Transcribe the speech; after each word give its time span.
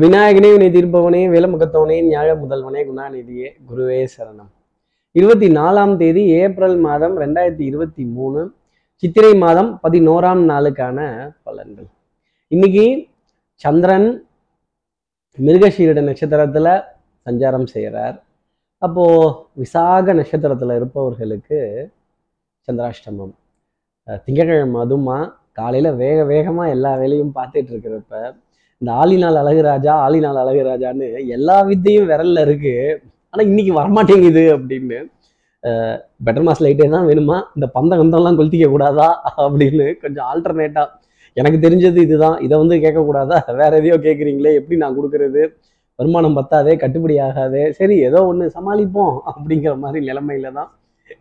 விநாயகனே 0.00 0.50
வினை 0.52 0.66
தீர்ப்பவனே 0.70 1.18
வேலமுகத்தவனே 1.32 1.96
ஞாழ 2.10 2.28
முதல்வனே 2.42 2.82
குணாநிதியே 2.88 3.48
குருவே 3.68 4.06
சரணம். 4.12 4.50
இருபத்தி 5.12 5.48
நாலாம் 5.48 5.96
தேதி 5.96 6.22
ஏப்ரல் 6.28 6.76
மாதம் 6.78 7.18
ரெண்டாயிரத்தி 7.18 7.60
இருபத்தி 7.60 8.04
மூணு 8.04 8.52
சித்திரை 8.94 9.34
மாதம் 9.34 9.80
பதினோராம் 9.82 10.42
நாளுக்கான 10.50 10.98
பலன்கள். 11.44 11.88
இன்னைக்கு 12.48 13.06
சந்திரன் 13.54 14.08
மிருகஷீரிட 15.38 16.02
நட்சத்திரத்துல 16.08 16.84
சஞ்சாரம் 17.26 17.66
செய்கிறார். 17.66 18.16
அப்போ 18.78 19.04
விசாக 19.52 20.14
நட்சத்திரத்துல 20.14 20.76
இருப்பவர்களுக்கு 20.76 21.60
சந்திராஷ்டமம். 22.68 23.34
திங்கக்கிழமை 24.24 24.24
திங்கட்கிழமை 24.24 24.80
அதுமா 24.84 25.32
காலையில் 25.52 25.94
வேக 25.94 26.24
வேகமாக 26.24 26.70
எல்லா 26.70 26.96
வேலையும் 26.96 27.32
பார்த்துட்டு 27.34 27.72
இருக்கிறப்ப 27.74 28.34
இந்த 28.82 28.92
ஆளினால் 29.00 29.36
அழகுராஜா 29.40 29.92
ஆளினால் 30.04 30.38
அழகுராஜான்னு 30.42 31.08
எல்லா 31.36 31.56
வித்தையும் 31.68 32.08
விரல்ல 32.10 32.40
இருக்கு. 32.46 32.72
ஆனால் 33.32 33.48
இன்னைக்கு 33.50 33.72
வரமாட்டேங்குது 33.80 34.42
அப்படின்னு 34.54 34.98
பெட்டர் 36.26 36.44
மாஸ் 36.46 36.62
லைட்டே 36.64 36.86
தான் 36.94 37.06
வேணுமா? 37.10 37.36
இந்த 37.56 37.66
பந்த 37.76 37.92
கந்தம்லாம் 38.00 38.38
கொளுத்திக்க 38.38 38.68
கூடாதா? 38.72 39.06
அப்படின்னு 39.44 39.86
கொஞ்சம் 40.04 40.26
ஆல்டர்னேட்டா 40.30 40.82
எனக்கு 41.36 41.58
தெரிஞ்சது 41.66 41.98
இதுதான். 42.06 42.36
இதை 42.46 42.54
வந்து 42.62 42.76
கேட்கக்கூடாதா? 42.84 43.38
வேற 43.60 43.70
எதையோ 43.80 43.96
கேட்குறீங்களே 44.06 44.52
எப்படி 44.60 44.78
நான் 44.82 44.96
கொடுக்கறது? 44.98 45.42
வருமானம் 45.98 46.36
பத்தாதே 46.40 46.74
கட்டுப்படி 46.82 47.16
ஆகாதே 47.28 47.64
சரி 47.78 47.96
ஏதோ 48.08 48.20
ஒன்று 48.30 48.44
சமாளிப்போம் 48.58 49.16
அப்படிங்கிற 49.30 49.74
மாதிரி 49.84 50.00
நிலைமையில 50.10 50.52
தான் 50.58 50.70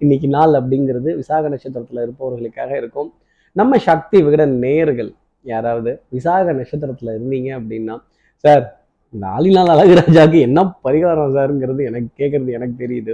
இன்னைக்கு 0.04 0.28
நாள் 0.36 0.54
அப்படிங்கிறது 0.60 1.10
விசாக 1.22 1.50
நட்சத்திரத்தில் 1.54 2.06
இருப்பவர்களுக்காக 2.06 2.72
இருக்கும். 2.82 3.10
நம்ம 3.56 3.78
சக்தி 3.90 4.18
விகட 4.26 4.44
நேயர்கள் 4.64 5.12
யாராவது 5.46 5.92
விசாக 6.16 6.54
நட்சத்திரத்தில் 6.60 7.16
இருந்தீங்க 7.18 7.50
அப்படின்னா 7.60 7.96
சார் 8.44 8.64
இந்த 9.14 9.26
ஆளினால் 9.36 9.74
அழகுராஜாவுக்கு 9.76 10.40
என்ன 10.48 10.60
பரிகாரம் 10.86 11.36
சாருங்கிறது 11.38 11.82
எனக்கு 11.90 12.10
கேட்குறது 12.22 12.52
எனக்கு 12.58 12.76
தெரியுது. 12.84 13.14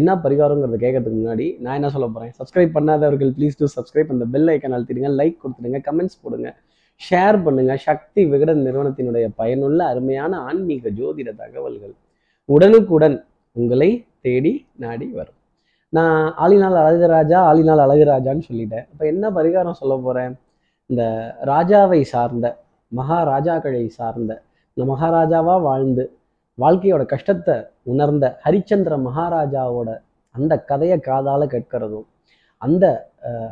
என்ன 0.00 0.10
பரிகாரங்கிறத 0.24 0.76
கேட்கறதுக்கு 0.84 1.18
முன்னாடி 1.22 1.46
நான் 1.64 1.78
என்ன 1.78 1.88
சொல்ல 1.94 2.06
போகிறேன் 2.12 2.32
சப்ஸ்கிரைப் 2.38 2.76
பண்ணாதவர்கள் 2.76 3.32
ப்ளீஸ் 3.38 3.58
டூ 3.60 3.66
சப்ஸ்கிரைப் 3.74 4.12
அந்த 4.14 4.26
பெல் 4.34 4.50
ஐக்கன் 4.52 4.74
அழுத்திடுங்க 4.76 5.10
லைக் 5.20 5.36
கொடுத்துடுங்க 5.42 5.80
கமெண்ட்ஸ் 5.88 6.20
போடுங்க. 6.22 6.48
ஷேர் 7.00 7.36
பண்ணுங்க. 7.46 7.72
சக்தி 7.88 8.22
விகடன் 8.32 8.62
நிறுவனத்தினுடைய 8.66 9.26
பயனுள்ள 9.40 9.80
அருமையான 9.92 10.38
ஆன்மீக 10.48 10.90
ஜோதிட 10.98 11.30
தகவல்கள் 11.42 11.94
உடனுக்குடன் 12.48 13.16
உங்களை 13.56 13.90
தேடி 14.26 14.52
நாடி 14.84 15.06
வரும். 15.18 15.38
நான் 15.96 16.18
ஆளினால் 16.44 16.78
அழகுராஜா 16.82 17.38
ஆளினால் 17.50 17.84
அழகுராஜான்னு 17.86 18.44
சொல்லிட்டேன். 18.50 18.86
இப்போ 18.92 19.04
என்ன 19.12 19.24
பரிகாரம் 19.38 19.78
சொல்ல 19.80 19.94
போகிறேன் 20.06 20.34
இந்த 20.92 21.04
ராஜாவை 21.44 22.00
சார்ந்த 22.04 22.46
மகாராஜாக்களை 22.92 23.84
சார்ந்த 23.90 24.32
இந்த 24.76 24.84
மகாராஜாவா 24.90 25.54
வாழ்ந்து 25.62 26.04
வாழ்க்கையோட 26.58 27.02
கஷ்டத்தை 27.06 27.54
உணர்ந்த 27.82 28.26
ஹரிச்சந்திர 28.42 28.94
மகாராஜாவோட 29.04 29.90
அந்த 30.34 30.54
கதையை 30.64 30.98
காதால் 31.00 31.44
கேட்கிறதும் 31.46 32.06
அந்த 32.62 32.84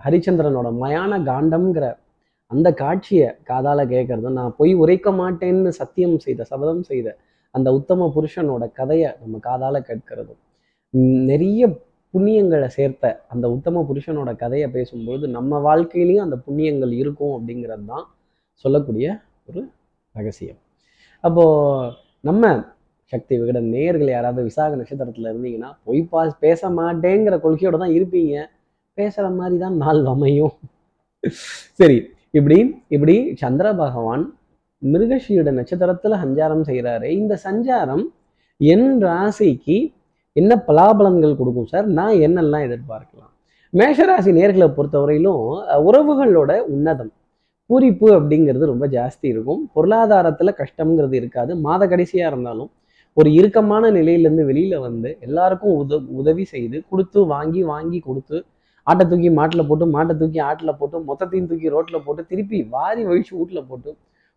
ஹரிச்சந்திரனோட 0.04 0.68
மயான 0.78 1.18
காண்டம்ங்கிற 1.22 1.86
அந்த 2.50 2.68
காட்சியை 2.74 3.28
காதால் 3.44 3.82
கேட்கறதும் 3.86 4.38
நான் 4.38 4.54
பொய் 4.56 4.72
உரைக்க 4.74 5.08
மாட்டேன்னு 5.12 5.72
சத்தியம் 5.72 6.16
செய்த 6.18 6.44
சபதம் 6.44 6.84
செய்த 6.84 7.08
அந்த 7.54 7.68
உத்தம 7.72 8.08
புருஷனோட 8.14 8.64
கதையை 8.72 9.10
நம்ம 9.20 9.38
காதால் 9.40 9.86
கேட்கிறதும் 9.88 10.40
நிறைய 11.28 11.62
புண்ணியங்களை 12.14 12.68
சேர்த்த 12.76 13.12
அந்த 13.32 13.46
உத்தம 13.54 13.82
புருஷனோட 13.88 14.30
கதையை 14.42 14.68
பேசும்பொழுது 14.76 15.26
நம்ம 15.36 15.60
வாழ்க்கையிலையும் 15.68 16.24
அந்த 16.26 16.36
புண்ணியங்கள் 16.46 16.92
இருக்கும் 17.02 17.34
அப்படிங்கிறது 17.36 17.84
தான் 17.92 18.06
சொல்லக்கூடிய 18.64 19.06
ஒரு 19.48 19.60
ரகசியம். 20.14 20.60
அப்போது 21.24 21.92
நம்ம 22.28 22.44
சக்தி 23.12 23.34
விகடன் 23.40 23.68
நேயர்கள் 23.74 24.10
யாராவது 24.14 24.40
விசாக 24.48 24.76
நட்சத்திரத்தில் 24.80 25.30
இருந்தீங்கன்னா 25.30 25.70
பொய் 25.86 26.02
பா 26.10 26.20
பேச 26.44 26.70
மாட்டேங்கிற 26.78 27.36
கொள்கையோட 27.44 27.76
தான் 27.84 27.94
இருப்பீங்க. 27.98 28.34
பேசுகிற 28.98 29.26
மாதிரி 29.38 29.56
தான் 29.64 29.76
நாள் 29.82 30.02
அமையும். 30.12 30.54
சரி 31.80 31.98
இப்படி 32.38 32.58
இப்படி 32.94 33.14
சந்திர 33.42 33.68
பகவான் 33.84 34.24
மிருகஷியோட 34.82 35.50
நட்சத்திரத்தில் 35.56 36.20
சஞ்சாரம் 36.24 36.66
செய்கிறாரு 36.68 37.08
இந்த 37.20 37.34
சஞ்சாரம் 37.46 38.04
என் 38.60 38.88
ராசிக்கு 39.06 39.78
என்ன 40.36 40.52
பலாபலன்கள் 40.68 41.38
கொடுக்கும் 41.40 41.70
சார்? 41.72 41.86
நான் 41.98 42.16
என்னெல்லாம் 42.26 42.66
எதிர்பார்க்கலாம்? 42.68 43.32
மேஷராசி 43.72 44.30
நேர்களை 44.38 44.68
பொறுத்தவரையிலும் 44.76 45.42
உறவுகளோட 45.88 46.52
உன்னதம். 46.74 47.12
பூரிப்பு 47.70 48.06
அப்படிங்கிறது 48.18 48.70
ரொம்ப 48.72 48.86
ஜாஸ்தி 48.96 49.26
இருக்கும். 49.32 49.60
பொருளாதாரத்தில் 49.74 50.58
கஷ்டம்ங்கிறது 50.60 51.16
இருக்காது. 51.20 51.52
மாத 51.66 51.86
கடைசியாக 51.92 52.30
இருந்தாலும் 52.32 52.70
ஒரு 53.16 53.28
இறுக்கமான 53.38 53.84
நிலையிலேருந்து 53.96 54.44
வெளியில் 54.50 54.84
வந்து 54.86 55.10
எல்லாருக்கும் 55.26 55.76
உத 55.80 55.94
உதவி 56.20 56.44
செய்து 56.54 56.78
கொடுத்து 56.90 57.20
வாங்கி 57.32 57.62
வாங்கி 57.70 57.98
கொடுத்து 58.00 58.36
ஆட்டை 58.86 59.04
தூக்கி 59.06 59.30
மாட்டில் 59.38 59.66
போட்டு 59.68 59.86
மாட்டை 59.94 60.14
தூக்கி 60.20 60.40
ஆட்டில் 60.48 60.78
போட்டு 60.80 60.98
மொத்தத்தையும் 61.08 61.48
தூக்கி 61.50 61.68
ரோட்டில் 61.74 62.04
போட்டு 62.06 62.22
திருப்பி 62.30 62.58
வாரி 62.74 63.02
வழிச்சு 63.08 63.32
வீட்டில் 63.38 63.66
போட்டு 63.70 63.90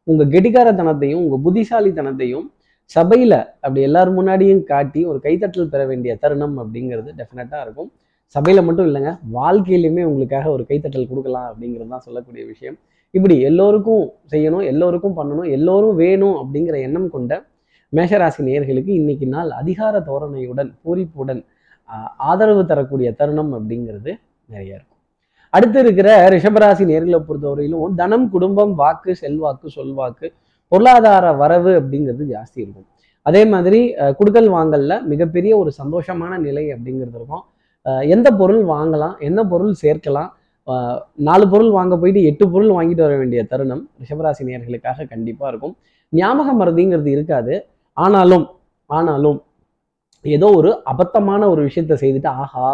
உங்கள் 0.07 0.31
கெட்டிக்காரத்தனத்தையும் 0.33 1.21
உங்கள் 1.23 1.43
புத்திசாலித்தனத்தையும் 1.45 2.47
சபையில் 2.91 3.35
அப்படி 3.61 3.81
எல்லார் 3.81 4.09
முன்னாடியும் 4.11 4.63
காட்டி 4.65 5.01
ஒரு 5.05 5.19
கைத்தட்டல் 5.19 5.69
பெற 5.69 5.81
வேண்டிய 5.85 6.13
தருணம் 6.15 6.55
அப்படிங்கிறது 6.61 7.09
டெஃபினட்டாக 7.19 7.65
இருக்கும். 7.65 7.89
சபையில் 8.35 8.63
மட்டும் 8.63 8.87
இல்லைங்க 8.87 9.11
வாழ்க்கையிலையுமே 9.33 10.03
உங்களுக்காக 10.03 10.45
ஒரு 10.51 10.63
கைத்தட்டல் 10.69 11.09
கொடுக்கலாம் 11.09 11.47
அப்படிங்கிறது 11.49 11.89
தான் 11.89 12.05
சொல்லக்கூடிய 12.05 12.43
விஷயம். 12.45 12.77
இப்படி 13.13 13.35
எல்லோருக்கும் 13.41 14.03
செய்யணும் 14.31 14.65
எல்லோருக்கும் 14.65 15.17
பண்ணணும் 15.17 15.49
எல்லோரும் 15.51 15.95
வேணும் 15.95 16.37
அப்படிங்கிற 16.41 16.75
எண்ணம் 16.81 17.09
கொண்ட 17.09 17.33
மேஷராசி 17.93 18.41
நேர்களுக்கு 18.43 18.91
இன்னைக்கு 18.93 19.25
நாள் 19.27 19.49
அதிகார 19.59 19.95
தோரணையுடன் 20.01 20.71
பூரிப்புடன் 20.83 21.41
ஆஹ், 21.89 22.11
ஆதரவு 22.27 22.63
தரக்கூடிய 22.65 23.09
தருணம் 23.13 23.51
அப்படிங்கிறது 23.57 24.11
நிறைய 24.49 24.71
இருக்கும். 24.73 24.89
அடுத்து 25.53 25.79
இருக்கிற 25.79 26.07
ரிஷபராசி 26.29 26.83
நேர்களை 26.85 27.19
பொறுத்தவரையிலும் 27.21 27.97
தனம் 27.97 28.25
குடும்பம் 28.29 28.73
வாக்கு 28.75 29.11
செல்வாக்கு 29.15 29.67
சொல்வாக்கு 29.69 30.27
பொருளாதார 30.71 31.25
வரவு 31.41 31.71
அப்படிங்கிறது 31.79 32.23
ஜாஸ்தி 32.33 32.59
இருக்கும். 32.63 32.87
அதே 33.25 33.41
மாதிரி 33.53 33.79
குடுக்கல் 34.19 34.49
வாங்கல்ல 34.57 34.93
மிகப்பெரிய 35.11 35.53
ஒரு 35.61 35.71
சந்தோஷமான 35.81 36.39
நிலை 36.47 36.63
அப்படிங்கிறது 36.75 37.17
இருக்கும். 37.19 37.43
எந்த 38.15 38.27
பொருள் 38.39 38.63
வாங்கலாம் 38.73 39.15
என்ன 39.27 39.39
பொருள் 39.51 39.73
சேர்க்கலாம் 39.83 40.31
நாலு 41.27 41.45
பொருள் 41.53 41.71
வாங்க 41.77 41.93
போயிட்டு 42.01 42.21
எட்டு 42.29 42.45
பொருள் 42.51 42.73
வாங்கிட்டு 42.75 43.03
வர 43.05 43.15
வேண்டிய 43.21 43.41
தருணம் 43.51 43.81
ரிஷபராசி 44.01 44.43
நேர்களுக்காக 44.49 45.07
கண்டிப்பாக 45.13 45.49
இருக்கும். 45.51 45.75
ஞாபக 46.13 46.49
மருதிங்கிறது 46.59 47.09
இருக்காது. 47.15 47.53
ஆனாலும் 47.97 48.45
ஆனாலும் 48.89 49.39
ஏதோ 50.25 50.47
ஒரு 50.59 50.69
அபத்தமான 50.91 51.41
ஒரு 51.53 51.61
விஷயத்த 51.67 51.93
செய்துட்டு 52.03 52.29
ஆஹா 52.41 52.69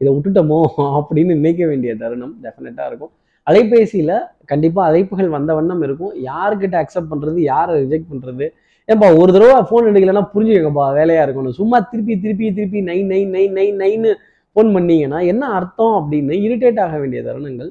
இதை 0.00 0.10
விட்டுட்டோமோ? 0.14 0.60
அப்படின்னு 0.98 1.32
நினைக்க 1.40 1.62
வேண்டிய 1.66 1.92
தருணம் 2.02 2.34
டெஃபினட்டாக 2.44 2.88
இருக்கும். 2.90 3.12
அலைபேசியில் 3.46 4.16
கண்டிப்பாக 4.50 4.88
அழைப்புகள் 4.90 5.34
வந்த 5.36 5.50
வண்ணம் 5.58 5.82
இருக்கும். 5.86 6.12
யாருக்கிட்ட 6.30 6.76
அக்செப்ட் 6.82 7.10
பண்ணுறது 7.12 7.38
யாரை 7.52 7.72
ரிஜெக்ட் 7.82 8.10
பண்ணுறது 8.12 8.46
ஏன்பா 8.88 9.06
ஒரு 9.20 9.30
தடவை 9.34 9.54
ஃபோன் 9.68 9.88
எடுக்கலைன்னா 9.90 10.24
புரிஞ்சுக்கப்பா 10.32 10.84
வேலையாக 10.98 11.24
இருக்கணும் 11.26 11.56
சும்மா 11.60 11.78
திருப்பி 11.92 12.14
திருப்பி 12.24 12.48
திருப்பி 12.58 12.80
நை 12.90 12.98
நைன் 13.12 13.30
நைன் 13.36 13.54
நை 13.58 13.66
நைன்னு 13.80 14.10
ஃபோன் 14.56 14.68
பண்ணீங்கன்னா 14.76 15.18
என்ன 15.30 15.44
அர்த்தம் 15.56 15.94
அப்படின்னு 16.00 16.36
இரிட்டேட் 16.46 16.78
ஆக 16.84 16.94
வேண்டிய 17.02 17.20
தருணங்கள் 17.28 17.70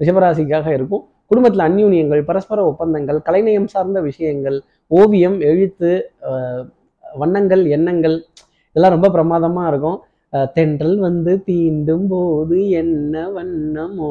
ரிஷபராசிக்காக 0.00 0.68
இருக்கும். 0.76 1.02
குடும்பத்தில் 1.30 1.64
அந்யூன்யங்கள் 1.66 2.22
பரஸ்பர 2.30 2.58
ஒப்பந்தங்கள் 2.70 3.18
கலைநயம் 3.26 3.68
சார்ந்த 3.74 3.98
விஷயங்கள் 4.08 4.56
ஓவியம் 5.00 5.36
எழுத்து 5.50 5.90
வண்ணங்கள் 7.04 7.62
எண்ணங்கள் 7.76 8.16
இதெல்லாம் 8.76 8.94
ரொம்ப 8.96 9.08
பிரமாதமாக 9.16 9.70
இருக்கும். 9.72 9.98
தென்றல் 10.56 10.98
வந்து 11.06 11.32
தீண்டும் 11.46 12.06
போது 12.12 12.56
என்ன 12.80 13.24
வண்ணமோ 13.36 14.10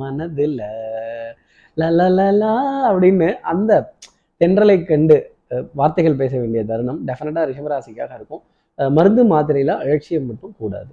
மனதில் 0.00 0.60
லலலலா 1.76 2.54
அப்படின்னு 2.90 3.28
அந்த 3.52 3.72
தென்றலை 4.40 4.76
கண்டு 4.90 5.16
வார்த்தைகள் 5.80 6.20
பேச 6.20 6.32
வேண்டிய 6.42 6.62
தருணம் 6.70 7.00
டெஃபினட்டாக 7.08 7.44
ரிஷபராசிக்காக 7.50 8.12
இருக்கும். 8.18 8.42
மருந்து 8.96 9.22
மாத்திரையில் 9.32 9.74
அலட்சியம் 9.82 10.26
மட்டும் 10.28 10.54
கூடாது. 10.60 10.90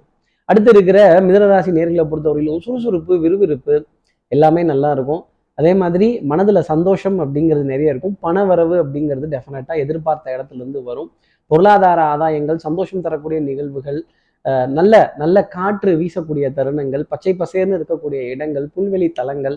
அடுத்து 0.48 0.70
இருக்கிற 0.74 0.98
மிதனராசி 1.26 1.70
நேர்களை 1.78 2.04
பொறுத்தவரையிலும் 2.10 2.64
சுறுசுறுப்பு 2.66 3.14
விறுவிறுப்பு 3.24 3.74
எல்லாமே 4.32 4.62
நல்லா 4.72 4.90
இருக்கும். 4.96 5.22
அதே 5.58 5.72
மாதிரி 5.82 6.08
மனதில் 6.30 6.68
சந்தோஷம் 6.72 7.18
அப்படிங்கிறது 7.24 7.66
நிறைய 7.72 7.94
இருக்கும். 7.94 8.16
பண 8.26 8.44
வரவு 8.50 8.76
அப்படிங்கிறது 8.82 9.26
டெஃபினட்டாக 9.34 9.82
எதிர்பார்த்த 9.84 10.36
இடத்துல 10.36 10.60
இருந்து 10.62 10.82
வரும். 10.90 11.10
பொருளாதார 11.50 12.00
ஆதாயங்கள் 12.14 12.64
சந்தோஷம் 12.66 13.04
தரக்கூடிய 13.06 13.40
நிகழ்வுகள் 13.48 14.00
நல்ல 14.78 14.94
நல்ல 15.22 15.36
காற்று 15.54 15.92
வீசக்கூடிய 16.00 16.46
தருணங்கள் 16.56 17.04
பச்சை 17.12 17.32
பசேர்னு 17.42 17.76
இருக்கக்கூடிய 17.78 18.20
இடங்கள் 18.32 18.66
புல்வெளி 18.74 19.08
தலங்கள் 19.20 19.56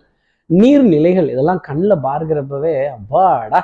நீர்நிலைகள் 0.50 1.28
இதெல்லாம் 1.34 1.62
கண்ணில் 1.68 2.04
பார்க்கிறப்பவே 2.06 2.76
அப்பாடா 2.98 3.60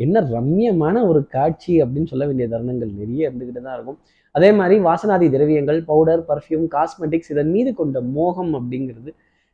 என்ன 0.00 0.22
ரம்மியமான 0.34 0.96
ஒரு 1.10 1.20
காட்சி 1.34 1.72
அப்படின்னு 1.82 2.10
சொல்ல 2.12 2.24
வேண்டிய 2.28 2.46
தருணங்கள் 2.54 2.90
நிறைய 3.00 3.28
இருந்துக்கிட்டு 3.28 3.62
தான் 3.66 3.76
இருக்கும். 3.78 3.98
அதே 4.34 4.48
மாதிரி 4.58 4.76
வாசனாதி 4.86 5.26
திரவியங்கள் 5.34 5.78
பவுடர் 5.90 6.22
பர்ஃப்யூம் 6.30 6.64
காஸ்மெட்டிக்ஸ் 6.74 7.30
இதன் 7.34 7.52
மீது 7.56 7.70
கொண்ட 7.80 8.00
மோகம் 8.16 8.52
அப்படிங்கிறது 8.58 9.10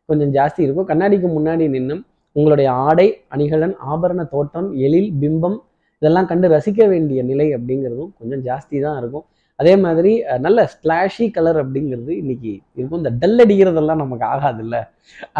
கொஞ்சம் 0.08 0.32
ஜாஸ்தி 0.36 0.60
இருக்கும். 0.66 0.88
கண்ணாடிக்கு 0.92 1.28
முன்னாடி 1.36 1.66
நின்னும் 1.74 2.02
உங்களுடைய 2.36 2.68
ஆடை 2.86 3.06
அணிகலன் 3.34 3.76
ஆபரண 3.92 4.24
தோற்றம் 4.34 4.70
எழில் 4.86 5.10
பிம்பம் 5.22 5.58
இதெல்லாம் 6.02 6.28
கண்டு 6.30 6.48
ரசிக்க 6.56 6.80
வேண்டிய 6.92 7.20
நிலை 7.30 7.46
அப்படிங்கிறதும் 7.56 8.12
கொஞ்சம் 8.20 8.42
ஜாஸ்தி 8.48 8.76
தான் 8.86 8.98
இருக்கும். 9.00 9.26
அதே 9.60 9.74
மாதிரி 9.84 10.12
நல்ல 10.46 10.58
ஸ்லாஷி 10.74 11.26
கலர் 11.36 11.58
அப்படிங்கிறது 11.62 12.12
இன்னைக்கு 12.22 12.52
இருக்கும். 12.76 13.00
இந்த 13.02 13.12
டல் 13.22 13.40
அடிக்கிறதெல்லாம் 13.44 14.02
நமக்கு 14.04 14.24
ஆகாதுல்ல. 14.32 14.76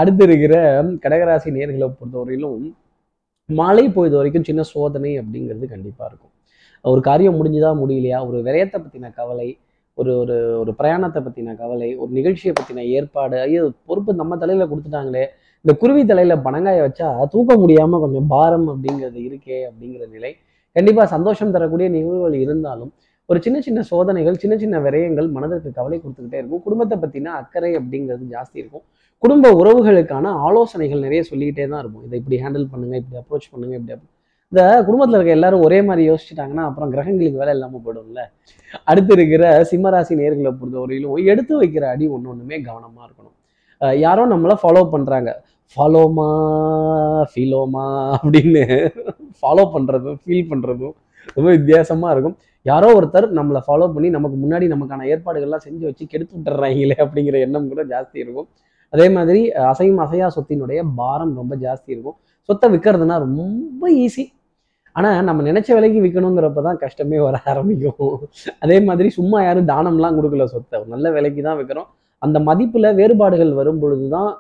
அடுத்து 0.00 0.25
இருக்கிற 0.28 0.55
கடகராசி 1.05 1.50
நேர்களை 1.58 1.88
பொறுத்தவரையிலும் 1.99 2.58
மாலை 3.49 3.84
போயது 3.96 4.17
வரைக்கும் 4.19 4.46
சின்ன 4.49 4.62
சோதனை 4.72 5.12
அப்படிங்கிறது 5.20 5.67
கண்டிப்பாக 5.75 6.08
இருக்கும். 6.11 6.32
ஒரு 6.84 7.00
காரியம் 7.08 7.38
முடிஞ்சுதா 7.38 7.70
முடியலையா? 7.82 8.19
ஒரு 8.28 8.38
விரயத்தை 8.46 8.78
பற்றின 8.82 9.11
கவலை 9.20 9.49
ஒரு 9.99 10.12
ஒரு 10.22 10.37
ஒரு 10.61 10.72
பிரயாணத்தை 10.81 11.20
பற்றின 11.25 11.55
கவலை 11.62 11.88
ஒரு 12.02 12.11
நிகழ்ச்சியை 12.19 12.52
பற்றின 12.58 12.84
ஏற்பாடு 12.96 13.37
ஐயோ 13.46 13.62
பொறுப்பு 13.88 14.12
நம்ம 14.20 14.37
தலையில் 14.43 14.70
கொடுத்துட்டாங்களே. 14.70 15.25
இந்த 15.64 15.72
குருவி 15.81 16.02
தலையில் 16.11 16.43
பனங்காய 16.46 16.78
வச்சா 16.87 17.08
தூக்க 17.34 17.55
முடியாமல் 17.62 18.02
கொஞ்சம் 18.05 18.28
பாரம் 18.34 18.67
அப்படிங்கிறது 18.72 19.20
இருக்கே 19.28 19.58
அப்படிங்கிற 19.70 20.05
நிலை. 20.17 20.32
கண்டிப்பாக 20.76 21.06
சந்தோஷம் 21.14 21.55
தரக்கூடிய 21.56 21.87
நிகழ்வுகள் 21.96 22.37
இருந்தாலும் 22.44 22.93
ஒரு 23.31 23.38
சின்ன 23.44 23.59
சின்ன 23.67 23.81
சோதனைகள் 23.91 24.38
சின்ன 24.43 24.55
சின்ன 24.62 24.77
விரயங்கள் 24.85 25.29
மனதிற்கு 25.35 25.71
கவலை 25.77 25.97
கொடுத்துக்கிட்டே 25.99 26.38
இருக்கும். 26.41 26.62
குடும்பத்தை 26.65 26.97
பற்றின 27.03 27.35
அக்கறை 27.41 27.71
அப்படிங்கிறது 27.81 28.25
ஜாஸ்தி 28.35 28.56
இருக்கும். 28.62 28.85
குடும்ப 29.23 29.53
உறவுகளுக்கான 29.61 30.32
ஆலோசனைகள் 30.47 31.05
நிறைய 31.06 31.21
சொல்லிக்கிட்டே 31.29 31.67
தான் 31.73 31.82
இருக்கும். 31.82 32.05
இதை 32.06 32.17
இப்படி 32.21 32.38
ஹேண்டில் 32.44 32.67
பண்ணுங்க 32.73 32.97
இப்படி 33.03 33.19
அப்ரோச் 33.23 33.47
பண்ணுங்க 33.53 33.75
இப்படி 33.81 33.94
இந்த 34.53 34.62
குடும்பத்தில் 34.87 35.17
இருக்க 35.19 35.38
எல்லாரும் 35.38 35.65
ஒரே 35.67 35.79
மாதிரி 35.88 36.03
யோசிச்சுட்டாங்கன்னா 36.11 36.65
அப்புறம் 36.69 36.93
கிரகங்களுக்கு 36.94 37.43
வேலை 37.43 37.53
இல்லாமல் 37.56 37.82
போயிடும்ல. 37.85 38.23
அடுத்து 38.91 39.12
இருக்கிற 39.17 39.44
சிம்மராசி 39.71 40.15
நேர்களை 40.21 40.53
பொறுத்தவரையிலும் 40.61 41.29
எடுத்து 41.32 41.55
வைக்கிற 41.62 41.87
அடி 41.94 42.06
ஒன்று 42.17 42.32
ஒன்றுமே 42.32 42.59
கவனமாக 42.69 43.06
இருக்கணும். 43.09 43.37
யாரோ 44.06 44.23
நம்மளை 44.35 44.56
ஃபாலோ 44.62 44.82
பண்ணுறாங்க 44.94 45.32
ஃபாலோமா 45.77 46.31
ஃபீலோமா 47.32 47.87
அப்படின்னு 48.19 48.65
ஃபாலோ 49.38 49.65
பண்ணுறதும் 49.75 50.19
ஃபீல் 50.23 50.49
பண்ணுறதும் 50.53 50.94
ரொம்ப 51.37 51.49
வித்தியாசமாக 51.56 52.15
இருக்கும். 52.15 52.37
யாரோ 52.67 52.88
ஒருத்தர் 52.99 53.27
நம்மளை 53.38 53.61
ஃபாலோ 53.67 53.87
பண்ணி 53.94 54.09
நமக்கு 54.17 54.37
முன்னாடி 54.43 54.67
நமக்கான 54.75 55.06
ஏற்பாடுகள்லாம் 55.12 55.65
செஞ்சு 55.67 55.85
வச்சு 55.88 56.05
கெடுத்து 56.12 56.35
விட்டுறாங்களே 56.37 56.97
அப்படிங்கிற 57.05 57.37
எண்ணம் 57.47 57.71
கூட 57.73 57.82
ஜாஸ்தி 57.93 58.19
இருக்கும். 58.25 58.49
அதே 58.93 59.06
மாதிரி 59.17 59.41
அசையும் 59.71 60.03
அசையா 60.05 60.29
சொத்தினுடைய 60.37 60.81
பாரம் 61.00 61.32
ரொம்ப 61.41 61.55
ஜாஸ்தி 61.65 61.91
இருக்கும். 61.94 62.17
சொத்தை 62.49 62.69
விற்கிறதுனா 62.75 63.17
ரொம்ப 63.27 63.85
ஈஸி 64.05 64.25
ஆனால் 64.97 65.27
நம்ம 65.29 65.41
நினைச்ச 65.49 65.69
விலைக்கு 65.77 65.99
விற்கணுங்கிறப்ப 66.05 66.62
தான் 66.69 66.79
கஷ்டமே 66.85 67.19
வர 67.25 67.37
ஆரம்பிக்கும். 67.50 68.15
அதே 68.65 68.77
மாதிரி 68.88 69.09
சும்மா 69.19 69.38
யாரும் 69.47 69.69
தானம்லாம் 69.73 70.17
கொடுக்கல 70.19 70.47
சொத்தை. 70.55 70.79
நல்ல 70.94 71.11
விலைக்கு 71.17 71.43
தான் 71.49 71.59
விற்கிறோம் 71.61 71.88
அந்த 72.23 72.38
மதிப்பில் 72.49 72.97
வேறுபாடுகள் 73.00 73.53
வரும் 73.59 73.81
பொழுது 73.82 74.06
தான் 74.17 74.31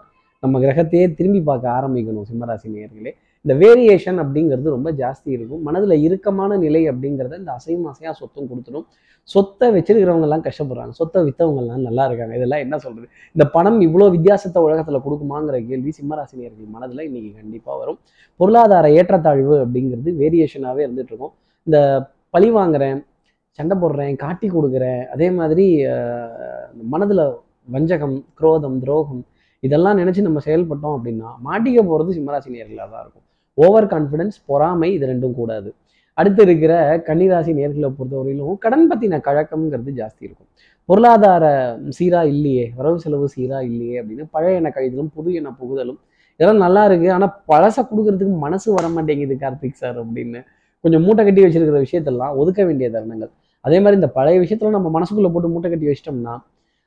நம்ம 0.42 0.58
கிரகத்தையே 0.64 1.06
திரும்பி 1.18 1.40
பார்க்க 1.50 1.76
ஆரம்பிக்கணும் 1.78 2.26
சிம்மராசி 2.30 2.68
நேர்களே 2.74 3.12
இந்த 3.44 3.54
வேரியேஷன் 3.62 4.18
அப்படிங்கிறது 4.22 4.74
ரொம்ப 4.76 4.88
ஜாஸ்தி 5.02 5.30
இருக்கும். 5.36 5.62
மனதில் 5.68 6.02
இறுக்கமான 6.06 6.56
நிலை 6.64 6.82
அப்படிங்கிறத 6.92 7.36
இந்த 7.42 7.52
அசையும் 7.58 7.86
அசையாக 7.92 8.14
சொத்தும் 8.20 8.48
கொடுத்துடும் 8.50 8.86
சொத்தை 9.30 9.66
வச்சிருக்கிறவங்கலாம் 9.76 10.44
கஷ்டப்படுறாங்க. 10.46 10.92
சொத்தை 11.00 11.20
விற்றவங்கலாம் 11.26 11.84
நல்லா 11.88 12.04
இருக்காங்க. 12.08 12.34
இதெல்லாம் 12.38 12.62
என்ன 12.64 12.76
சொல்கிறது 12.84 13.08
இந்த 13.34 13.44
பணம் 13.56 13.78
இவ்வளோ 13.86 14.06
வித்தியாசத்தை 14.16 14.60
உலகத்தில் 14.66 15.04
கொடுக்குமாங்கிற 15.06 15.58
கேள்வி 15.70 15.92
சிம்மராசினியர்கள் 15.98 16.72
மனதில் 16.76 17.06
இன்னைக்கு 17.08 17.30
கண்டிப்பாக 17.40 17.76
வரும். 17.82 17.98
பொருளாதார 18.40 18.88
ஏற்றத்தாழ்வு 18.98 19.56
அப்படிங்கிறது 19.64 20.12
வேரியேஷனாகவே 20.22 20.84
இருந்துகிட்ருக்கும் 20.86 21.34
இந்த 21.66 21.78
பழி 22.34 22.50
வாங்குறேன் 22.58 23.00
சண்டை 23.58 23.76
போடுறேன் 23.82 24.14
காட்டி 24.24 24.46
கொடுக்குறேன் 24.56 25.00
அதே 25.14 25.28
மாதிரி 25.38 25.66
மனதில் 26.92 27.24
வஞ்சகம் 27.68 28.16
குரோதம் 28.38 28.78
துரோகம் 28.84 29.22
இதெல்லாம் 29.62 29.98
நினச்சி 30.00 30.20
நம்ம 30.26 30.40
செயல்பட்டோம் 30.46 30.94
அப்படின்னா 30.98 31.30
மாட்டிக்க 31.48 31.80
போகிறது 31.90 32.16
சிம்மராசி 32.18 32.54
நேர்களாக 32.54 32.88
தான் 32.92 33.02
இருக்கும். 33.04 33.26
ஓவர் 33.54 33.88
கான்ஃபிடன்ஸ் 33.92 34.36
பொறாமை 34.50 34.88
இது 34.96 35.06
ரெண்டும் 35.12 35.34
கூடாது. 35.40 35.70
அடுத்து 36.18 36.42
இருக்கிற 36.46 36.72
கன்னிராசி 37.08 37.52
நேர்களை 37.58 37.88
பொறுத்தவரையிலும் 37.98 38.58
கடன் 38.64 38.86
பற்றின 38.90 39.20
கழக்கம்ங்கிறது 39.26 39.92
ஜாஸ்தி 40.00 40.22
இருக்கும். 40.28 40.48
பொருளாதார 40.88 41.44
சீரா 41.96 42.20
இல்லையே 42.34 42.64
வரவு 42.78 42.98
செலவு 43.04 43.26
சீரா 43.34 43.58
இல்லையே 43.70 43.96
அப்படின்னு 44.00 44.24
பழைய 44.36 44.60
எண்ணெய் 44.60 44.74
கழிதலும் 44.76 45.10
புது 45.16 45.28
எண்ணெய் 45.40 45.58
புகுதலும் 45.60 45.98
இதெல்லாம் 46.40 46.62
நல்லா 46.64 46.82
இருக்கு. 46.88 47.08
ஆனால் 47.16 47.32
பழசை 47.50 47.82
கொடுக்கறதுக்கு 47.90 48.36
மனசு 48.46 48.68
வர 48.76 48.86
மாட்டேங்குது 48.96 49.34
கார்த்திக் 49.42 49.80
சார் 49.82 49.98
அப்படின்னு. 50.04 50.40
கொஞ்சம் 50.84 51.02
மூட்டை 51.06 51.22
கட்டி 51.24 51.40
வச்சிருக்கிற 51.44 51.80
விஷயத்தெல்லாம் 51.86 52.36
ஒதுக்க 52.42 52.60
வேண்டிய 52.68 52.86
தருணங்கள். 52.94 53.32
அதே 53.64 53.78
மாதிரி 53.84 53.98
இந்த 54.00 54.10
பழைய 54.18 54.36
விஷயத்துல 54.44 54.70
நம்ம 54.76 54.90
மனசுக்குள்ளே 54.96 55.30
போட்டு 55.34 55.50
மூட்டை 55.54 55.70
கட்டி 55.70 55.88
வச்சிட்டோம்னா 55.90 56.34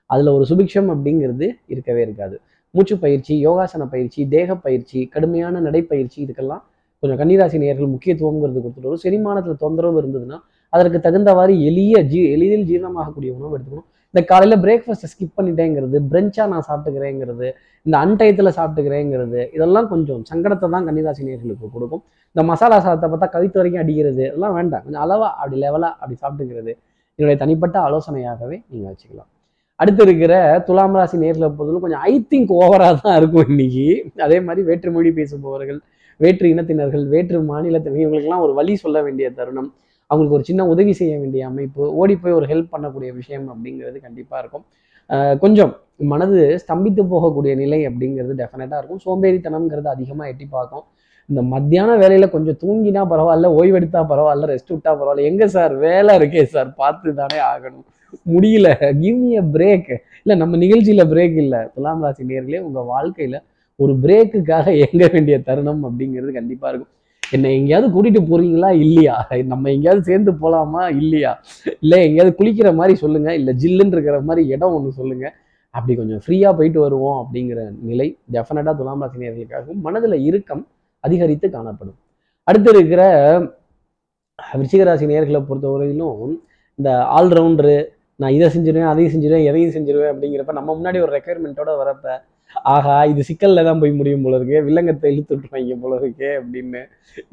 அதில் 0.09 0.31
ஒரு 0.37 0.45
சுபிக்ஷம் 0.51 0.89
அப்படிங்கிறது 0.93 1.47
இருக்கவே 1.73 2.01
இருக்காது. 2.07 2.35
மூச்சு 2.75 2.95
பயிற்சி 3.03 3.33
யோகாசன 3.47 3.87
பயிற்சி 3.93 4.21
தேக 4.33 4.55
பயிற்சி 4.65 4.99
கடுமையான 5.13 5.59
நடைப்பயிற்சி 5.65 6.17
இதுக்கெல்லாம் 6.25 6.63
கொஞ்சம் 7.03 7.19
கன்னிராசி 7.21 7.57
நேயர்கள் 7.63 7.91
முக்கியத்துவங்கிறது 7.93 8.59
கொடுத்துட்டு 8.63 8.87
வரும். 8.89 9.01
செரிமானத்தில் 9.05 9.59
தொந்தரவு 9.63 9.97
இருந்ததுன்னா 10.01 10.37
அதற்கு 10.73 10.99
தகுந்தவாறு 11.05 11.53
எளிய 11.69 11.95
ஜீ 12.11 12.19
எளிதில் 12.35 12.65
ஜீரணமாகக்கூடிய 12.69 13.31
உணவு 13.37 13.53
எடுத்துக்கணும். 13.55 13.87
இந்த 14.13 14.21
காலையில் 14.31 14.61
பிரேக்ஃபாஸ்ட்டை 14.63 15.09
ஸ்கிப் 15.11 15.35
பண்ணிட்டேங்கிறது 15.39 15.99
பிரெஞ்சாக 16.11 16.47
நான் 16.53 16.65
சாப்பிட்டுக்கிறேங்கிறது 16.69 17.47
இந்த 17.85 17.95
அன்டயத்தில் 18.03 18.55
சாப்பிட்டுக்கிறேங்கிறது 18.57 19.41
இதெல்லாம் 19.57 19.89
கொஞ்சம் 19.93 20.23
சங்கடத்தை 20.31 20.69
தான் 20.75 20.87
கன்னிராசி 20.89 21.27
நேயர்களுக்கு 21.27 21.69
கொடுக்கும். 21.75 22.03
இந்த 22.35 22.43
மசாலா 22.51 22.79
சாதத்தை 22.85 23.09
பார்த்தா 23.13 23.29
கவித்து 23.35 23.59
வரைக்கும் 23.61 23.83
அடிக்கிறது 23.83 24.23
இதெல்லாம் 24.29 24.57
வேண்டாம். 24.59 24.83
கொஞ்சம் 24.87 25.03
அளவாக 25.05 25.31
அப்படி 25.41 25.61
லெவலாக 25.65 25.93
அப்படி 26.01 26.17
சாப்பிட்டுக்கிறது. 26.23 26.73
என்னுடைய 27.19 27.37
தனிப்பட்ட 27.43 27.77
ஆலோசனையாகவே 27.87 28.57
நீங்கள் 28.71 28.91
வச்சுக்கலாம். 28.91 29.29
அடுத்து 29.81 30.01
இருக்கிற 30.07 30.33
துலாம் 30.67 30.95
ராசி 30.97 31.17
நேரில் 31.23 31.53
போதும் 31.57 31.83
கொஞ்சம் 31.83 32.03
ஐ 32.11 32.13
திங்க் 32.31 32.51
ஓவராக 32.59 32.97
தான் 33.05 33.17
இருக்கும் 33.19 33.47
இன்னைக்கு. 33.51 33.85
அதே 34.25 34.37
மாதிரி 34.47 34.61
வேற்று 34.69 34.89
மொழி 34.95 35.09
பேசுபவர்கள் 35.19 35.79
வேற்று 36.23 36.47
இனத்தினர்கள் 36.53 37.05
வேற்று 37.13 37.37
மாநிலத்தினர் 37.51 38.03
இவங்களுக்கெல்லாம் 38.03 38.43
ஒரு 38.47 38.53
வழி 38.59 38.73
சொல்ல 38.83 38.97
வேண்டிய 39.05 39.27
தருணம். 39.39 39.69
அவங்களுக்கு 40.09 40.37
ஒரு 40.37 40.45
சின்ன 40.49 40.61
உதவி 40.73 40.93
செய்ய 40.99 41.13
வேண்டிய 41.21 41.43
அமைப்பு 41.51 41.83
ஓடி 42.01 42.15
போய் 42.23 42.37
ஒரு 42.39 42.45
ஹெல்ப் 42.51 42.73
பண்ணக்கூடிய 42.73 43.09
விஷயம் 43.19 43.47
அப்படிங்கிறது 43.53 43.97
கண்டிப்பாக 44.07 44.41
இருக்கும். 44.43 44.65
கொஞ்சம் 45.43 45.71
மனது 46.11 46.39
ஸ்தம்பித்து 46.63 47.03
போகக்கூடிய 47.13 47.53
நிலை 47.63 47.79
அப்படிங்கிறது 47.89 48.35
டெஃபினட்டாக 48.41 48.79
இருக்கும். 48.81 49.01
சோம்பேறித்தனம்ங்கிறது 49.05 49.89
அதிகமாக 49.95 50.29
எட்டி 50.31 50.45
பார்க்கும். 50.57 50.85
இந்த 51.29 51.41
மத்தியான 51.53 51.91
வேலையில் 52.03 52.33
கொஞ்சம் 52.35 52.59
தூங்கினா 52.63 53.01
பரவாயில்ல 53.11 53.49
ஓய்வெடுத்தா 53.59 54.01
பரவாயில்ல 54.11 54.47
ரெஸ்ட் 54.53 54.71
விட்டா 54.75 54.91
பரவாயில்ல. 55.01 55.27
எங்கே 55.31 55.47
சார்? 55.55 55.73
வேலை 55.87 56.13
இருக்கே 56.19 56.43
சார். 56.55 56.69
பார்த்து 56.81 57.13
தானே 57.21 57.39
ஆகணும். 57.51 57.85
முடியல. 58.33 58.67
கிவ் 59.03 59.21
அ 59.41 59.43
பிரேக் 59.55 59.89
இல்லை 60.23 60.35
நம்ம 60.41 60.57
நிகழ்ச்சியில் 60.63 61.09
பிரேக் 61.13 61.37
இல்லை. 61.43 61.59
துலாம் 61.75 62.03
ராசி 62.05 62.23
நேர்களே 62.31 62.59
உங்கள் 62.67 62.89
வாழ்க்கையில் 62.93 63.39
ஒரு 63.79 63.93
பிரேக்குக்காக 64.03 64.65
இயங்க 64.79 65.05
வேண்டிய 65.13 65.35
தருணம் 65.47 65.81
அப்படிங்கிறது 65.87 66.33
கண்டிப்பாக 66.39 66.71
இருக்கும். 66.71 66.91
என்னை 67.23 67.51
எங்கேயாவது 67.57 67.87
கூட்டிட்டு 67.93 68.21
போகிறீங்களா 68.29 68.69
இல்லையா? 68.83 69.15
நம்ம 69.51 69.71
எங்கேயாவது 69.75 70.03
சேர்ந்து 70.09 70.31
போகலாமா 70.33 70.83
இல்லையா? 71.01 71.31
இல்லை 71.79 71.99
எங்கேயாவது 72.07 72.35
குளிக்கிற 72.39 72.69
மாதிரி 72.79 72.95
சொல்லுங்க. 73.03 73.29
இல்லை 73.39 73.53
ஜில்லுன்னு 73.63 73.95
இருக்கிற 73.95 74.19
மாதிரி 74.29 74.43
இடம் 74.55 74.75
ஒன்று 74.77 74.91
சொல்லுங்கள் 74.99 75.33
அப்படி 75.75 75.93
கொஞ்சம் 75.99 76.21
ஃப்ரீயாக 76.25 76.57
போயிட்டு 76.57 76.79
வருவோம் 76.79 77.19
அப்படிங்கிற 77.21 77.59
நிலை 77.89 78.07
டெஃபினட்டாக 78.33 78.75
துலாம் 78.81 79.01
ராசி 79.01 79.21
நேர்களுக்காகவும் 79.23 79.81
மனதில் 79.87 80.17
இறுக்கம் 80.29 80.63
அதிகரித்து 80.99 81.47
காணப்படும். 81.49 81.97
அடுத்து 82.47 82.69
இருக்கிற 82.75 83.01
விருச்சிகராசி 84.57 85.05
நேர்களை 85.11 85.41
பொறுத்தவரையிலும் 85.49 86.39
இந்த 86.79 86.91
ஆல்ரவுண்டரு 87.17 87.75
நான் 88.19 88.35
இதை 88.37 88.47
செஞ்சிருவேன் 88.55 88.91
அதையும் 88.91 89.13
செஞ்சிருவேன் 89.13 89.47
எதையும் 89.49 89.73
செஞ்சிருவேன் 89.75 90.11
அப்படிங்கிறப்ப 90.13 90.53
நம்ம 90.59 90.69
முன்னாடி 90.77 90.97
ஒரு 91.05 91.11
ரெக்குயர்மெண்ட்டோட 91.17 91.71
வரப்ப 91.81 92.07
ஆஹா 92.73 92.95
இது 93.11 93.21
சிக்கல்ல 93.27 93.61
தான் 93.67 93.79
போய் 93.81 93.93
முடியும் 93.99 94.25
போல 94.25 94.37
இருக்கு 94.39 94.57
வில்லங்கத்தை 94.65 95.07
இழுத்து 95.13 95.33
விட்டுருவாங்க 95.35 95.77
போல 95.83 95.93
இருக்கே 96.01 96.29
அப்படின்னு 96.39 96.81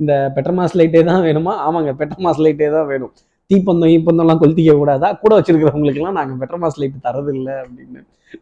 இந்த 0.01 0.13
பெட்ரமாஸ் 0.37 0.77
லைட்டே 0.81 1.03
தான் 1.11 1.25
வேணுமா? 1.27 1.53
ஆமாங்க 1.67 1.91
பெட்ரமாஸ் 2.01 2.41
லைட்டே 2.45 2.69
தான் 2.77 2.89
வேணும். 2.93 3.13
தீப்பந்தம் 3.51 3.93
ஈப்பந்தம்லாம் 3.97 4.41
கொளுத்திக்க 4.43 4.73
கூடாதா? 4.81 5.09
கூட 5.23 5.33
வச்சிருக்கிறவங்களுக்குலாம் 5.39 6.19
நாங்கள் 6.19 6.41
பெட்ரமாஸ் 6.43 6.79
லைட் 6.81 6.97
தரது 7.07 7.33
இல்லை 7.37 7.55
அப்படின்னு. 7.65 8.01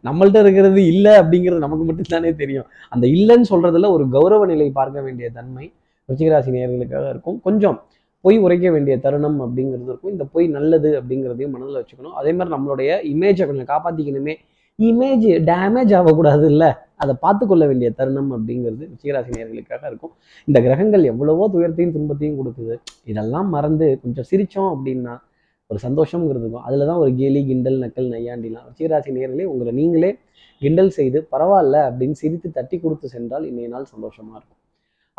நம்மள்ட்ட 0.09 0.39
இருக்கிறது 0.45 0.81
இல்லை 0.93 1.13
அப்படிங்கிறது 1.21 1.65
நமக்கு 1.67 1.85
மட்டும்தானே 1.91 2.33
தெரியும். 2.43 2.67
அந்த 2.95 3.05
இல்லைன்னு 3.17 3.51
சொல்றதுல 3.53 3.91
ஒரு 3.97 4.07
கௌரவ 4.17 4.47
நிலை 4.53 4.71
பார்க்க 4.81 5.07
வேண்டிய 5.07 5.29
தன்மை 5.39 5.67
ருச்சிகராசி 6.09 6.51
நேர்களுக்காக 6.57 7.07
இருக்கும். 7.15 7.39
கொஞ்சம் 7.47 7.79
பொய் 8.25 8.39
உரைக்க 8.45 8.67
வேண்டிய 8.75 8.95
தருணம் 9.05 9.39
அப்படிங்கிறது 9.45 9.89
இருக்கும். 9.91 10.13
இந்த 10.17 10.25
பொய் 10.35 10.47
நல்லது 10.57 10.91
அப்படிங்கிறதையும் 11.01 11.53
மனதில் 11.57 11.81
வச்சுக்கணும். 11.81 12.17
அதே 12.21 12.31
மாதிரி 12.37 12.53
நம்மளுடைய 12.57 12.91
இமேஜை 13.13 13.47
கொஞ்சம் 13.51 13.71
காப்பாற்றிக்கணுமே 13.73 14.35
இமேஜ் 14.79 15.27
டேமேஜ் 15.51 15.93
ஆகக்கூடாது 15.99 16.45
இல்லை 16.53 16.69
அதை 17.03 17.13
பார்த்துக்கொள்ள 17.23 17.65
வேண்டிய 17.71 17.89
தருணம் 17.99 18.31
அப்படிங்கிறது 18.37 18.83
ருச்சிகராசி 18.91 19.31
நேயர்களுக்காக 19.37 19.83
இருக்கும். 19.91 20.13
இந்த 20.49 20.59
கிரகங்கள் 20.67 21.05
எவ்வளவோ 21.13 21.47
துயரத்தையும் 21.55 21.95
துன்பத்தையும் 21.97 22.39
கொடுக்குது. 22.41 22.75
இதெல்லாம் 23.11 23.49
மறந்து 23.57 23.87
கொஞ்சம் 24.03 24.29
சிரித்தோம் 24.31 24.71
அப்படின்னா 24.75 25.15
ஒரு 25.71 25.79
சந்தோஷங்கிறது 25.87 26.45
இருக்கும். 26.45 26.65
அதில் 26.69 26.89
தான் 26.91 27.01
ஒரு 27.03 27.11
கேலி 27.21 27.41
கிண்டல் 27.49 27.79
நக்கல் 27.85 28.09
நையாண்டிலாம். 28.15 28.67
ருச்சிகராசி 28.69 29.17
நேர்களே 29.17 29.49
உங்களை 29.53 29.73
நீங்களே 29.81 30.11
கிண்டல் 30.63 30.95
செய்து 30.99 31.19
பரவாயில்ல 31.33 31.77
அப்படின்னு 31.89 32.17
சிரித்து 32.23 32.51
தட்டி 32.59 32.79
கொடுத்து 32.85 33.09
சென்றால் 33.17 33.45
இன்றைய 33.51 33.69
நாள் 33.75 33.93
சந்தோஷமாக 33.95 34.37
இருக்கும். 34.39 34.61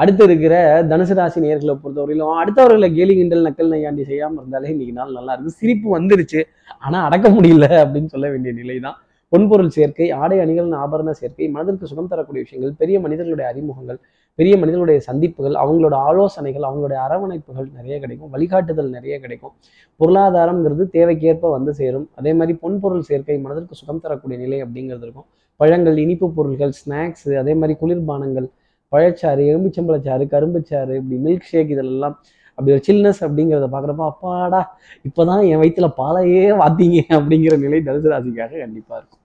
அடுத்து 0.02 0.24
இருக்கிற 0.28 0.56
தனுசு 0.92 1.16
ராசி 1.20 1.40
நேர்களை 1.46 1.74
பொறுத்தவரையிலும் 1.84 2.38
அடுத்தவர்களை 2.42 2.90
கேலி 2.98 3.14
கிண்டல் 3.20 3.46
நக்கல் 3.48 3.72
நையாண்டி 3.74 4.04
செய்யாமல் 4.10 4.40
இருந்தாலே 4.42 4.72
இன்னைக்கு 4.74 4.94
நாள் 5.00 5.16
நல்லா 5.18 5.34
இருக்கு 5.36 5.60
சிரிப்பு 5.62 5.88
வந்துருச்சு. 5.96 6.42
ஆனால் 6.86 7.06
அடக்க 7.08 7.28
முடியல 7.36 7.68
அப்படின்னு 7.84 8.12
சொல்ல 8.14 8.28
வேண்டிய 8.34 8.52
நிலை 8.60 8.78
தான் 8.86 8.98
பொன்பொருள் 9.34 9.74
சேர்க்கை 9.78 10.06
ஆடை 10.22 10.38
அணிகள் 10.44 10.70
ஆபரண 10.84 11.10
சேர்க்கை 11.20 11.48
மனதிற்கு 11.56 11.90
சுகம் 11.90 12.10
தரக்கூடிய 12.12 12.42
விஷயங்கள் 12.46 12.74
பெரிய 12.82 12.98
மனிதர்களுடைய 13.06 13.48
அறிமுகங்கள் 13.54 14.00
பெரிய 14.40 14.54
மனிதர்களுடைய 14.62 15.00
சந்திப்புகள் 15.08 15.56
அவங்களோட 15.64 15.96
ஆலோசனைகள் 16.10 16.66
அவங்களுடைய 16.68 17.00
அரவணைப்புகள் 17.06 17.68
நிறைய 17.78 17.96
கிடைக்கும். 18.04 18.30
வழிகாட்டுதல் 18.36 18.90
நிறைய 18.98 19.16
கிடைக்கும். 19.24 19.54
பொருளாதாரம்ங்கிறது 20.00 20.84
தேவைக்கேற்ப 20.96 21.52
வந்து 21.58 21.72
சேரும். 21.80 22.08
அதே 22.20 22.32
மாதிரி 22.40 22.56
பொன்பொருள் 22.64 23.06
சேர்க்கை 23.10 23.38
மனதிற்கு 23.46 23.80
சுகம் 23.82 24.02
தரக்கூடிய 24.06 24.38
நிலை 24.44 24.60
அப்படிங்கிறது 24.66 25.06
இருக்கும். 25.08 25.28
பழங்கள் 25.60 25.98
இனிப்பு 26.06 26.28
பொருட்கள் 26.38 26.74
ஸ்நாக்ஸ் 26.82 27.28
அதே 27.44 27.54
மாதிரி 27.62 27.76
குளிர்பானங்கள் 27.82 28.48
பழச்சாறு 28.94 29.42
எலும்பிச்சம்பழச்சாறு 29.52 30.24
கரும்புச்சாறு 30.34 30.94
இப்படி 31.00 31.18
மில்க் 31.26 31.50
ஷேக் 31.52 31.74
இதெல்லாம் 31.76 32.16
அப்படி 32.58 32.74
ஒரு 32.76 32.84
சில்னஸ் 32.88 33.22
அப்படிங்கிறத 33.26 33.68
பார்க்குறப்ப 33.74 34.04
அப்பாடா 34.12 34.62
இப்போதான் 35.08 35.44
என் 35.50 35.62
வயிற்றுல 35.62 35.88
பாலையே 36.00 36.46
வாத்தீங்க 36.62 36.98
அப்படிங்கிற 37.18 37.56
நிலை 37.66 37.80
தனுசு 37.88 38.10
ராசிக்காக 38.14 38.60
கண்டிப்பாக 38.64 39.00
இருக்கும். 39.00 39.22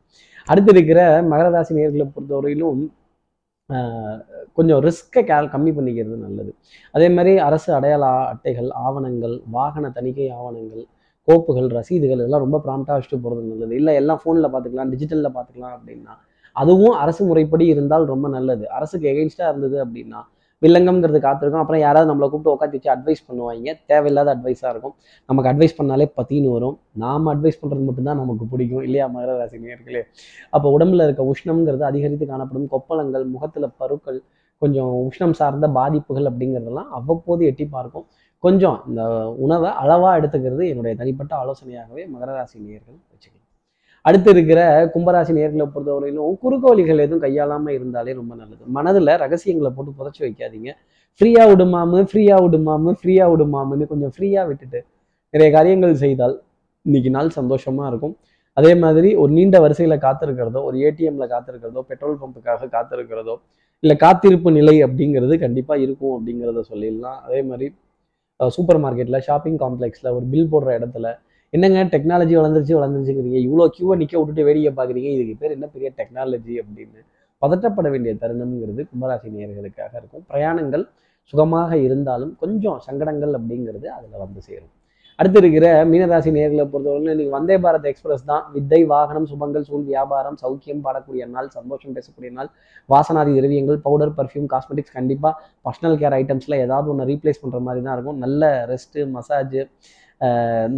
அடுத்து 0.49 0.71
இருக்கிற 0.75 1.01
மகர 1.31 1.47
ராசி 1.55 1.73
நேர்களை 1.79 2.07
பொறுத்தவரையிலும் 2.15 2.83
கொஞ்சம் 4.57 4.81
ரிஸ்க்கை 4.87 5.21
கே 5.29 5.37
கம்மி 5.55 5.71
பண்ணிக்கிறது 5.77 6.17
நல்லது. 6.25 6.51
அதே 6.95 7.09
மாதிரி 7.17 7.33
அரசு 7.49 7.71
அடையாள 7.79 8.05
அட்டைகள் 8.33 8.69
ஆவணங்கள் 8.87 9.35
வாகன 9.57 9.91
தணிக்கை 9.99 10.29
ஆவணங்கள் 10.39 10.85
கோப்புகள் 11.29 11.69
ரசீதுகள் 11.79 12.21
இதெல்லாம் 12.23 12.45
ரொம்ப 12.47 12.59
ப்ராம்ப்டாக 12.67 12.97
வச்சுட்டு 12.99 13.21
போகிறது 13.25 13.51
நல்லது. 13.53 13.75
இல்லை 13.81 13.95
எல்லாம் 14.01 14.21
ஃபோனில் 14.23 14.51
பார்த்துக்கலாம் 14.55 14.93
டிஜிட்டலில் 14.95 15.35
பார்த்துக்கலாம் 15.37 15.77
அப்படின்னா 15.79 16.15
அதுவும் 16.63 16.95
அரசு 17.03 17.23
முறைப்படி 17.31 17.67
இருந்தால் 17.75 18.07
ரொம்ப 18.13 18.29
நல்லது. 18.37 18.65
அரசுக்கு 18.79 19.09
எகெயின்ஸ்டாக 19.13 19.51
இருந்தது 19.53 19.77
அப்படின்னா 19.85 20.21
வில்லங்கம்ங்கிறது 20.63 21.19
காத்திருக்கும். 21.25 21.63
அப்புறம் 21.63 21.83
யாராவது 21.85 22.09
நம்மளை 22.11 22.27
கூப்பிட்டு 22.33 22.53
உட்காந்து 22.55 22.77
வச்சு 22.77 22.91
அட்வைஸ் 22.95 23.23
பண்ணுவாங்க. 23.29 23.73
தேவையில்லாத 23.91 24.29
அட்வைஸாக 24.35 24.71
இருக்கும். 24.75 24.95
நமக்கு 25.29 25.51
அட்வைஸ் 25.53 25.77
பண்ணாலே 25.79 26.07
பத்தின்னு 26.19 26.51
வரும். 26.57 26.77
நாம் 27.03 27.27
அட்வைஸ் 27.33 27.61
பண்ணுறது 27.63 27.85
மட்டும்தான் 27.89 28.21
நமக்கு 28.23 28.47
பிடிக்கும். 28.53 28.85
இல்லையா 28.89 29.07
மகர 29.17 29.35
ராசி 29.41 29.59
நேர்களே 29.65 30.03
அப்போ 30.57 30.67
உடம்புல 30.77 31.07
இருக்க 31.09 31.25
உஷ்ணம்ங்கிறது 31.33 31.85
அதிகரித்து 31.91 32.29
காணப்படும். 32.33 32.69
கொப்பளங்கள் 32.75 33.27
முகத்தில் 33.35 33.69
பருக்கள் 33.83 34.21
கொஞ்சம் 34.63 34.93
உஷ்ணம் 35.09 35.37
சார்ந்த 35.41 35.69
பாதிப்புகள் 35.79 36.29
அப்படிங்கிறதெல்லாம் 36.31 36.91
அவ்வப்போது 36.99 37.45
எட்டி 37.51 37.67
பார்க்கும். 37.77 38.07
கொஞ்சம் 38.45 38.79
இந்த 38.89 39.03
உணவை 39.45 39.69
அளவாக 39.83 40.19
எடுத்துக்கிறது 40.21 40.65
என்னுடைய 40.73 40.95
தனிப்பட்ட 41.03 41.35
ஆலோசனையாகவே 41.43 42.03
மகர 42.15 42.31
ராசி 42.39 42.57
நேயர்கள் 42.67 42.99
வச்சுக்கலாம். 43.13 43.44
அடுத்து 44.09 44.31
இருக்கிற 44.35 44.61
கும்பராசி 44.95 45.33
நேர்களை 45.37 45.67
பொறுத்தவரையிலும் 45.75 46.35
குறுக்கு 46.43 46.67
வழிகள் 46.71 47.05
எதுவும் 47.05 47.23
கையாளாமல் 47.27 47.75
இருந்தாலே 47.77 48.13
ரொம்ப 48.21 48.33
நல்லது. 48.41 48.63
மனதில் 48.77 49.13
ரகசியங்களை 49.25 49.71
போட்டு 49.77 49.93
புதைச்சி 49.99 50.21
வைக்காதீங்க. 50.27 50.71
ஃப்ரீயாக 51.21 51.49
விடுமாமு 51.53 51.99
ஃப்ரீயாக 52.11 52.41
விடுமாமு 52.47 52.93
ஃப்ரீயாக 53.01 53.29
விடுமாமுன்னு 53.33 53.85
கொஞ்சம் 53.93 54.13
ஃப்ரீயாக 54.15 54.47
விட்டுட்டு 54.51 54.81
நிறைய 55.35 55.51
காரியங்கள் 55.57 55.95
செய்தால் 56.05 56.35
இன்னைக்கு 56.87 57.11
நாள் 57.17 57.31
சந்தோஷமாக 57.39 57.91
இருக்கும். 57.93 58.15
அதே 58.57 58.73
மாதிரி 58.83 59.09
ஒரு 59.23 59.31
நீண்ட 59.37 59.57
வரிசையில் 59.65 60.03
காத்திருக்கிறதோ 60.07 60.61
ஒரு 60.69 60.77
ஏடிஎம்ல 60.87 61.27
காத்திருக்கிறதோ 61.35 61.83
பெட்ரோல் 61.91 62.19
பம்புக்காக 62.23 62.69
காத்திருக்கிறதோ 62.77 63.35
இல்லை 63.83 63.97
காத்திருப்பு 64.05 64.51
நிலை 64.59 64.75
அப்படிங்கிறது 64.87 65.35
கண்டிப்பாக 65.45 65.85
இருக்கும் 65.85 66.15
அப்படிங்கிறத 66.17 66.61
சொல்லிடலாம். 66.73 67.19
அதே 67.27 67.41
மாதிரி 67.49 67.67
சூப்பர் 68.41 68.81
மார்க்கெட்டில் 68.85 69.25
ஷாப்பிங் 69.29 69.59
காம்ப்ளெக்ஸில் 69.63 70.15
ஒரு 70.17 70.25
பில் 70.33 70.51
போடுற 70.53 70.71
இடத்துல 70.79 71.09
என்னங்க 71.55 71.81
டெக்னாலஜி 71.95 72.35
வளர்ந்துருச்சு 72.39 72.77
வளர்ந்துருச்சுங்கிறீங்க. 72.77 73.39
இவ்வளோ 73.47 73.65
கியூவை 73.75 73.95
நிற்க 74.01 74.15
விட்டுட்டு 74.19 74.47
வேடிக்கை 74.47 74.71
பார்க்குறீங்க. 74.79 75.09
இதுக்கு 75.17 75.35
பேர் 75.41 75.57
என்ன 75.57 75.67
பெரிய 75.75 75.89
டெக்னாலஜி 75.99 76.55
அப்படின்னு 76.63 77.01
பதட்டப்பட 77.43 77.89
வேண்டிய 77.95 78.13
தருணம்ங்கிறது 78.23 78.83
கும்பராசி 78.91 79.29
நேர்களுக்காக 79.35 79.93
இருக்கும். 80.01 80.25
பிரயாணங்கள் 80.31 80.85
சுகமாக 81.33 81.77
இருந்தாலும் 81.87 82.33
கொஞ்சம் 82.43 82.81
சங்கடங்கள் 82.87 83.35
அப்படிங்கிறது 83.39 83.87
அதில் 83.97 84.23
வந்து 84.25 84.41
சேரும். 84.49 84.73
அடுத்து 85.19 85.39
இருக்கிற 85.43 85.67
மீனராசி 85.91 86.31
நேர்களை 86.37 86.65
பொறுத்தவரை 86.71 87.01
இன்னைக்கு 87.03 87.33
வந்தே 87.39 87.57
பாரத் 87.65 87.89
எக்ஸ்பிரஸ் 87.91 88.25
தான். 88.31 88.45
வித்தை 88.55 88.81
வாகனம் 88.93 89.27
சுபங்கள் 89.33 89.67
சூழ் 89.69 89.85
வியாபாரம் 89.91 90.39
சௌக்கியம் 90.43 90.83
பாடக்கூடிய 90.87 91.25
நாள் 91.35 91.49
சந்தோஷம் 91.59 91.95
பேசக்கூடிய 91.97 92.31
நாள் 92.39 92.51
வாசனாதி 92.93 93.33
திரவியங்கள் 93.39 93.79
பவுடர் 93.87 94.15
பர்ஃப்யூம் 94.19 94.49
காஸ்மெட்டிக்ஸ் 94.55 94.97
கண்டிப்பாக 94.99 95.35
பர்சனல் 95.67 95.99
கேர் 96.01 96.17
ஐட்டம்ஸில் 96.23 96.63
ஏதாவது 96.65 96.91
ஒன்று 96.95 97.07
ரீப்ளேஸ் 97.13 97.43
பண்ணுற 97.43 97.61
மாதிரி 97.69 97.83
தான் 97.87 97.97
இருக்கும். 97.99 98.19
நல்ல 98.25 98.51
ரெஸ்ட்டு 98.73 99.07
மசாஜ் 99.17 99.61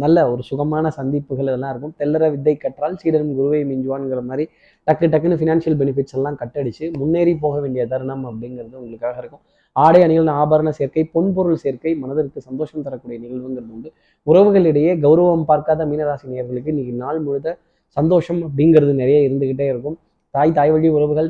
நல்ல 0.03 0.17
ஒரு 0.31 0.41
சுகமான 0.49 0.89
சந்திப்புகள் 0.97 1.49
இதெல்லாம் 1.49 1.71
இருக்கும். 1.73 1.93
தெல்லற 1.99 2.23
வித்தை 2.33 2.53
கற்றால் 2.63 2.97
சீடரும் 3.01 3.33
குருவை 3.37 3.61
மிஞ்சுவான்ங்கிற 3.71 4.21
மாதிரி 4.29 4.45
டக்கு 4.87 5.05
டக்குன்னு 5.13 5.37
ஃபினான்ஷியல் 5.41 5.77
பெனிஃபிட்ஸ் 5.81 6.15
எல்லாம் 6.17 6.37
கட்டடிச்சு 6.41 6.85
முன்னேறி 6.99 7.33
போக 7.43 7.55
வேண்டிய 7.63 7.83
தருணம் 7.93 8.25
அப்படிங்கிறது 8.29 8.75
உங்களுக்காக 8.81 9.15
இருக்கும். 9.21 9.43
ஆடை 9.75 9.99
அணிகள் 10.05 10.29
ஆபரண 10.41 10.69
சேர்க்கை 10.77 11.03
பொன்பொருள் 11.15 11.59
சேர்க்கை 11.63 11.91
மனதிற்கு 12.03 12.39
சந்தோஷம் 12.49 12.85
தரக்கூடிய 12.85 13.17
நிகழ்வுங்கிறது 13.23 13.73
உண்டு. 13.75 13.89
உறவுகளிடையே 14.27 14.93
கௌரவம் 15.05 15.47
பார்க்காத 15.51 15.85
மீனராசி 15.91 16.27
நேர்களுக்கு 16.35 16.71
இன்னைக்கு 16.73 16.93
நாள் 17.03 17.19
முழுத 17.25 17.57
சந்தோஷம் 17.97 18.39
அப்படிங்கிறது 18.47 18.93
நிறைய 19.01 19.19
இருந்துகிட்டே 19.27 19.67
இருக்கும். 19.73 19.97
தாய் 20.35 20.55
தாய் 20.57 20.71
வழி 20.75 20.89
உறவுகள் 20.97 21.29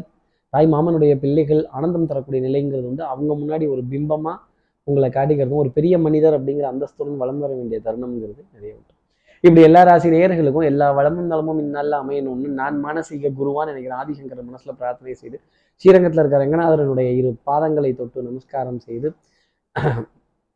தாய் 0.53 0.69
மாமனுடைய 0.73 1.13
பிள்ளைகள் 1.23 1.61
ஆனந்தம் 1.77 2.07
தரக்கூடிய 2.09 2.41
நிலைங்கிறது 2.47 2.85
வந்து 2.91 3.03
அவங்க 3.13 3.31
முன்னாடி 3.41 3.65
ஒரு 3.73 3.81
பிம்பமாக 3.91 4.37
உங்களை 4.89 5.09
காட்டிக்கிறதும் 5.09 5.61
ஒரு 5.63 5.69
பெரிய 5.77 5.95
மனிதர் 6.05 6.35
அப்படிங்கிற 6.37 6.65
அந்தஸ்துடன் 6.73 7.21
வளம் 7.21 7.41
வர 7.43 7.51
வேண்டிய 7.59 7.79
தருணம்ங்கிறது 7.87 8.41
நிறைய 8.55 8.71
உண்டு. 8.77 8.93
இப்படி 9.43 9.61
எல்லா 9.67 9.81
ராசி 9.87 10.07
நேயர்களுக்கும் 10.13 10.67
எல்லா 10.71 10.87
வளமும் 10.97 11.29
நலமும் 11.31 11.59
இந்நாளில் 11.63 11.97
அமையணும்னு 12.01 12.49
நான் 12.59 12.77
மானசீக 12.85 13.31
குருவான் 13.39 13.69
நினைக்கிறேன். 13.71 13.99
ஆதிசங்கர 14.01 14.43
மனசுல 14.49 14.73
பிரார்த்தனை 14.81 15.15
செய்து 15.21 15.37
ஸ்ரீரங்கத்தில் 15.81 16.21
இருக்கிற 16.21 16.41
ரங்கநாதரனுடைய 16.43 17.09
இரு 17.19 17.31
பாதங்களை 17.49 17.91
தொட்டு 17.95 18.27
நமஸ்காரம் 18.29 18.79
செய்து 18.87 19.09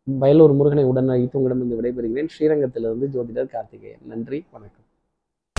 வயலூர் 0.07 0.53
முருகனை 0.59 0.85
உடன் 0.91 1.11
அழைத்து 1.15 1.37
உங்களிடமிருந்து 1.39 1.79
விடைபெறுகிறேன். 1.79 2.31
ஸ்ரீரங்கத்திலிருந்து 2.35 3.07
ஜோதிடர் 3.15 3.53
கார்த்திகேயன். 3.55 4.03
நன்றி 4.11 4.39
வணக்கம். 4.55 4.80